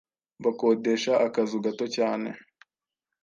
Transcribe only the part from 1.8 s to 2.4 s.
cyane